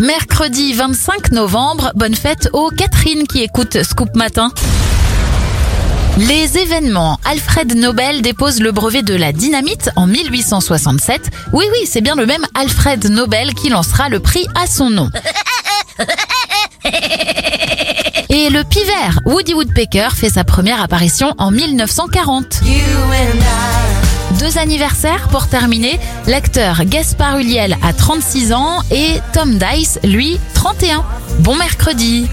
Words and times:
Mercredi 0.00 0.72
25 0.72 1.32
novembre, 1.32 1.92
bonne 1.94 2.14
fête 2.14 2.48
aux 2.54 2.70
Catherine 2.70 3.26
qui 3.26 3.42
écoute 3.42 3.82
Scoop 3.82 4.16
Matin. 4.16 4.50
Les 6.16 6.56
événements. 6.56 7.20
Alfred 7.26 7.76
Nobel 7.76 8.22
dépose 8.22 8.60
le 8.60 8.72
brevet 8.72 9.02
de 9.02 9.14
la 9.14 9.32
dynamite 9.32 9.90
en 9.96 10.06
1867. 10.06 11.30
Oui, 11.52 11.66
oui, 11.70 11.86
c'est 11.86 12.00
bien 12.00 12.14
le 12.14 12.24
même 12.24 12.46
Alfred 12.54 13.10
Nobel 13.10 13.52
qui 13.52 13.68
lancera 13.68 14.08
le 14.08 14.20
prix 14.20 14.46
à 14.54 14.66
son 14.66 14.88
nom. 14.88 15.10
Et 18.30 18.48
le 18.48 18.64
pivert, 18.64 19.20
Woody 19.26 19.52
Woodpecker, 19.52 20.08
fait 20.16 20.30
sa 20.30 20.44
première 20.44 20.80
apparition 20.80 21.34
en 21.36 21.50
1940. 21.50 22.62
Deux 24.40 24.56
anniversaires 24.56 25.28
pour 25.28 25.48
terminer. 25.48 26.00
L'acteur 26.26 26.86
Gaspard 26.86 27.38
Ulliel 27.40 27.76
a 27.82 27.92
36 27.92 28.54
ans 28.54 28.78
et 28.90 29.20
Tom 29.34 29.58
Dice, 29.58 30.00
lui, 30.02 30.40
31. 30.54 31.04
Bon 31.40 31.56
mercredi. 31.56 32.26